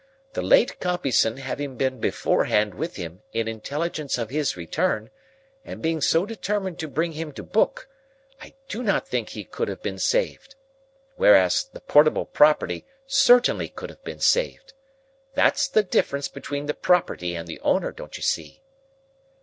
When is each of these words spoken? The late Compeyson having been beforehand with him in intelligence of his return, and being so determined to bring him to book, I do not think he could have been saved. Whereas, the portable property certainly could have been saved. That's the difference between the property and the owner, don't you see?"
The 0.33 0.41
late 0.41 0.79
Compeyson 0.79 1.37
having 1.37 1.75
been 1.77 1.99
beforehand 1.99 2.73
with 2.73 2.95
him 2.95 3.21
in 3.33 3.47
intelligence 3.47 4.17
of 4.17 4.31
his 4.31 4.57
return, 4.57 5.11
and 5.63 5.79
being 5.79 6.01
so 6.01 6.25
determined 6.25 6.79
to 6.79 6.87
bring 6.87 7.11
him 7.11 7.31
to 7.33 7.43
book, 7.43 7.87
I 8.41 8.55
do 8.67 8.81
not 8.81 9.07
think 9.07 9.29
he 9.29 9.43
could 9.43 9.67
have 9.67 9.83
been 9.83 9.99
saved. 9.99 10.55
Whereas, 11.17 11.65
the 11.71 11.81
portable 11.81 12.25
property 12.25 12.83
certainly 13.05 13.69
could 13.69 13.91
have 13.91 14.03
been 14.03 14.19
saved. 14.21 14.73
That's 15.35 15.67
the 15.67 15.83
difference 15.83 16.29
between 16.29 16.65
the 16.65 16.73
property 16.73 17.35
and 17.35 17.47
the 17.47 17.59
owner, 17.59 17.91
don't 17.91 18.17
you 18.17 18.23
see?" 18.23 18.63